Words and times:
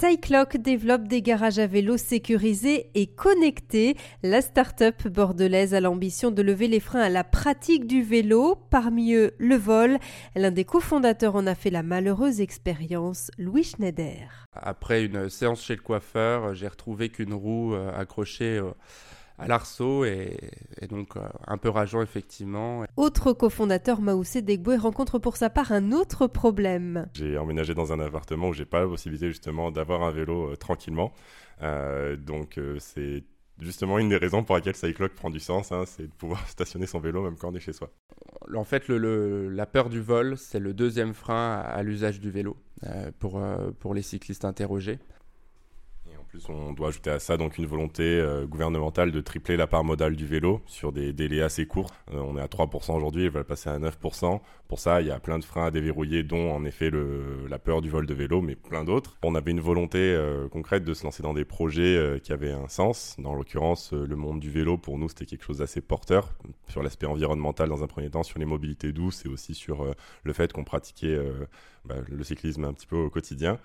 Cycloc 0.00 0.56
développe 0.58 1.08
des 1.08 1.22
garages 1.22 1.58
à 1.58 1.66
vélo 1.66 1.96
sécurisés 1.96 2.88
et 2.94 3.08
connectés. 3.08 3.96
La 4.22 4.42
start-up 4.42 5.08
bordelaise 5.08 5.74
a 5.74 5.80
l'ambition 5.80 6.30
de 6.30 6.40
lever 6.40 6.68
les 6.68 6.78
freins 6.78 7.00
à 7.00 7.08
la 7.08 7.24
pratique 7.24 7.84
du 7.84 8.02
vélo, 8.02 8.54
parmi 8.70 9.14
eux 9.14 9.32
le 9.38 9.56
vol. 9.56 9.98
L'un 10.36 10.52
des 10.52 10.64
cofondateurs 10.64 11.34
en 11.34 11.48
a 11.48 11.56
fait 11.56 11.70
la 11.70 11.82
malheureuse 11.82 12.40
expérience, 12.40 13.32
Louis 13.38 13.64
Schneider. 13.64 14.46
Après 14.52 15.04
une 15.04 15.28
séance 15.28 15.64
chez 15.64 15.74
le 15.74 15.82
coiffeur, 15.82 16.54
j'ai 16.54 16.68
retrouvé 16.68 17.08
qu'une 17.08 17.34
roue 17.34 17.74
euh, 17.74 17.90
accrochée 17.98 18.58
euh, 18.58 18.70
à 19.38 19.46
l'arceau 19.46 20.04
et, 20.04 20.36
donc 20.88 21.16
euh, 21.16 21.20
un 21.46 21.56
peu 21.58 21.68
rageant 21.68 22.02
effectivement. 22.02 22.84
Autre 22.96 23.32
cofondateur 23.32 24.00
Maoussé 24.00 24.42
Degboué 24.42 24.76
rencontre 24.76 25.18
pour 25.18 25.36
sa 25.36 25.48
part 25.50 25.72
un 25.72 25.92
autre 25.92 26.26
problème. 26.26 27.06
J'ai 27.14 27.38
emménagé 27.38 27.74
dans 27.74 27.92
un 27.92 28.00
appartement 28.00 28.48
où 28.48 28.52
j'ai 28.52 28.64
pas 28.64 28.80
la 28.80 28.88
possibilité 28.88 29.28
justement 29.28 29.70
d'avoir 29.70 30.02
un 30.02 30.10
vélo 30.10 30.52
euh, 30.52 30.56
tranquillement. 30.56 31.12
Euh, 31.62 32.16
donc 32.16 32.60
c'est 32.78 33.24
justement 33.60 33.98
une 33.98 34.08
des 34.08 34.16
raisons 34.16 34.44
pour 34.44 34.54
laquelle 34.54 34.76
Cycloc 34.76 35.14
prend 35.14 35.30
du 35.30 35.40
sens, 35.40 35.72
hein, 35.72 35.84
c'est 35.86 36.04
de 36.04 36.12
pouvoir 36.12 36.46
stationner 36.48 36.86
son 36.86 37.00
vélo 37.00 37.22
même 37.22 37.36
quand 37.36 37.50
on 37.50 37.54
est 37.54 37.60
chez 37.60 37.72
soi. 37.72 37.90
En 38.54 38.64
fait, 38.64 38.88
le, 38.88 39.48
la 39.48 39.66
peur 39.66 39.88
du 39.88 40.00
vol, 40.00 40.36
c'est 40.36 40.60
le 40.60 40.72
deuxième 40.72 41.14
frein 41.14 41.60
à, 41.60 41.82
l'usage 41.82 42.20
du 42.20 42.30
vélo 42.30 42.56
pour, 43.18 43.42
pour 43.80 43.94
les 43.94 44.02
cyclistes 44.02 44.44
interrogés 44.44 44.98
on 46.48 46.72
doit 46.72 46.88
ajouter 46.88 47.10
à 47.10 47.18
ça 47.18 47.36
donc 47.36 47.58
une 47.58 47.66
volonté 47.66 48.02
euh, 48.02 48.46
gouvernementale 48.46 49.12
de 49.12 49.20
tripler 49.20 49.56
la 49.56 49.66
part 49.66 49.84
modale 49.84 50.16
du 50.16 50.26
vélo 50.26 50.60
sur 50.66 50.92
des 50.92 51.12
délais 51.12 51.40
assez 51.40 51.66
courts. 51.66 51.90
Euh, 52.12 52.18
on 52.18 52.36
est 52.36 52.40
à 52.40 52.46
3% 52.46 52.96
aujourd'hui, 52.96 53.24
il 53.24 53.30
va 53.30 53.44
passer 53.44 53.70
à 53.70 53.78
9%. 53.78 54.40
Pour 54.68 54.78
ça, 54.78 55.00
il 55.00 55.06
y 55.06 55.10
a 55.10 55.18
plein 55.18 55.38
de 55.38 55.44
freins 55.44 55.66
à 55.66 55.70
déverrouiller, 55.70 56.22
dont 56.22 56.52
en 56.52 56.64
effet 56.64 56.90
la 57.48 57.58
peur 57.58 57.80
du 57.80 57.88
vol 57.88 58.06
de 58.06 58.12
vélo, 58.12 58.42
mais 58.42 58.54
plein 58.54 58.84
d'autres. 58.84 59.16
On 59.22 59.34
avait 59.34 59.50
une 59.50 59.60
volonté 59.60 59.98
euh, 59.98 60.48
concrète 60.48 60.84
de 60.84 60.92
se 60.92 61.04
lancer 61.04 61.22
dans 61.22 61.32
des 61.32 61.46
projets 61.46 62.20
qui 62.22 62.32
avaient 62.32 62.52
un 62.52 62.68
sens. 62.68 63.16
Dans 63.18 63.34
l'occurrence, 63.34 63.92
le 63.92 64.16
monde 64.16 64.40
du 64.40 64.50
vélo, 64.50 64.76
pour 64.76 64.98
nous, 64.98 65.08
c'était 65.08 65.24
quelque 65.24 65.44
chose 65.44 65.58
d'assez 65.58 65.80
porteur 65.80 66.34
sur 66.68 66.82
l'aspect 66.82 67.06
environnemental 67.06 67.68
dans 67.68 67.82
un 67.82 67.86
premier 67.86 68.10
temps, 68.10 68.22
sur 68.22 68.38
les 68.38 68.44
mobilités 68.44 68.92
douces 68.92 69.24
et 69.24 69.28
aussi 69.28 69.54
sur 69.54 69.86
le 70.22 70.32
fait 70.34 70.52
qu'on 70.52 70.64
pratiquait 70.64 71.18
bah, 71.88 71.96
le 72.08 72.24
cyclisme 72.24 72.64
un 72.64 72.72
petit 72.72 72.86
peu 72.86 72.96
au 72.96 73.10
quotidien. 73.10 73.58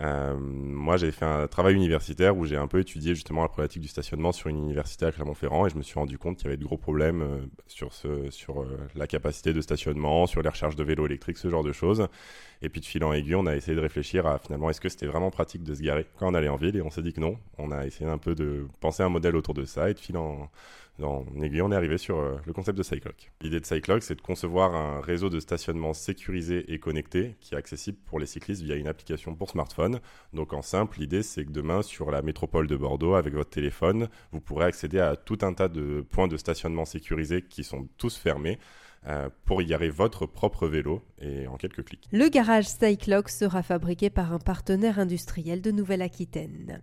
Euh, 0.00 0.36
moi, 0.36 0.96
j'ai 0.96 1.12
fait 1.12 1.24
un 1.24 1.46
travail 1.46 1.74
universitaire 1.74 2.36
où 2.36 2.44
j'ai 2.44 2.56
un 2.56 2.66
peu 2.66 2.80
étudié 2.80 3.14
justement 3.14 3.42
la 3.42 3.48
problématique 3.48 3.82
du 3.82 3.88
stationnement 3.88 4.32
sur 4.32 4.48
une 4.48 4.56
université 4.56 5.06
à 5.06 5.12
Clermont-Ferrand 5.12 5.66
et 5.66 5.70
je 5.70 5.76
me 5.76 5.82
suis 5.82 5.94
rendu 5.94 6.18
compte 6.18 6.38
qu'il 6.38 6.46
y 6.46 6.48
avait 6.48 6.56
de 6.56 6.64
gros 6.64 6.78
problèmes 6.78 7.22
euh, 7.22 7.46
sur, 7.68 7.92
euh, 8.06 8.88
la 8.94 9.06
capacité 9.06 9.52
de 9.52 9.60
stationnement, 9.60 10.26
sur 10.26 10.42
les 10.42 10.48
recharges 10.48 10.76
de 10.76 10.82
vélos 10.82 11.06
électriques, 11.06 11.38
ce 11.38 11.48
genre 11.48 11.62
de 11.62 11.72
choses. 11.72 12.08
Et 12.62 12.68
puis 12.68 12.80
de 12.80 12.86
fil 12.86 13.04
en 13.04 13.12
aiguille, 13.12 13.34
on 13.34 13.46
a 13.46 13.54
essayé 13.54 13.76
de 13.76 13.80
réfléchir 13.80 14.26
à 14.26 14.38
finalement 14.38 14.70
est-ce 14.70 14.80
que 14.80 14.88
c'était 14.88 15.06
vraiment 15.06 15.30
pratique 15.30 15.62
de 15.62 15.74
se 15.74 15.82
garer 15.82 16.06
quand 16.16 16.30
on 16.30 16.34
allait 16.34 16.48
en 16.48 16.56
ville? 16.56 16.76
Et 16.76 16.82
on 16.82 16.90
s'est 16.90 17.02
dit 17.02 17.12
que 17.12 17.20
non. 17.20 17.36
On 17.58 17.70
a 17.70 17.86
essayé 17.86 18.08
un 18.08 18.18
peu 18.18 18.34
de 18.34 18.66
penser 18.80 19.02
un 19.02 19.08
modèle 19.08 19.36
autour 19.36 19.54
de 19.54 19.64
ça 19.64 19.90
et 19.90 19.94
de 19.94 20.00
fil 20.00 20.16
en, 20.16 20.50
en 21.00 21.24
aiguille, 21.42 21.62
on 21.62 21.72
est 21.72 21.76
arrivé 21.76 21.98
sur 21.98 22.18
euh, 22.18 22.36
le 22.44 22.52
concept 22.52 22.76
de 22.76 22.82
Cyclock. 22.82 23.32
L'idée 23.40 23.60
de 23.60 23.66
Cyclock, 23.66 24.02
c'est 24.02 24.14
de 24.14 24.20
concevoir 24.20 24.74
un 24.74 25.00
réseau 25.00 25.30
de 25.30 25.40
stationnement 25.40 25.94
sécurisé 25.94 26.72
et 26.72 26.78
connecté 26.78 27.36
qui 27.40 27.54
est 27.54 27.56
accessible 27.56 27.98
pour 28.04 28.18
les 28.18 28.26
cyclistes 28.26 28.62
via 28.62 28.76
une 28.76 28.88
application 28.88 29.34
pour 29.34 29.50
smartphone. 29.50 30.00
Donc 30.32 30.52
en 30.52 30.62
simple, 30.62 31.00
l'idée, 31.00 31.22
c'est 31.22 31.44
que 31.44 31.50
demain, 31.50 31.82
sur 31.82 32.10
la 32.10 32.22
métropole 32.22 32.66
de 32.66 32.76
Bordeaux, 32.76 33.14
avec 33.14 33.34
votre 33.34 33.50
téléphone, 33.50 34.08
vous 34.32 34.40
pourrez 34.40 34.66
accéder 34.66 35.00
à 35.00 35.16
tout 35.16 35.38
un 35.42 35.54
tas 35.54 35.68
de 35.68 36.04
points 36.10 36.28
de 36.28 36.36
stationnement 36.36 36.84
sécurisés 36.84 37.42
qui 37.42 37.64
sont 37.64 37.88
tous 37.96 38.16
fermés. 38.16 38.58
Euh, 39.08 39.28
pour 39.46 39.62
y 39.62 39.74
votre 39.88 40.26
propre 40.26 40.68
vélo 40.68 41.02
et 41.20 41.48
en 41.48 41.56
quelques 41.56 41.84
clics. 41.84 42.08
Le 42.12 42.28
garage 42.28 42.68
Cyclock 42.68 43.30
sera 43.30 43.64
fabriqué 43.64 44.10
par 44.10 44.32
un 44.32 44.38
partenaire 44.38 45.00
industriel 45.00 45.60
de 45.60 45.72
Nouvelle-Aquitaine. 45.72 46.80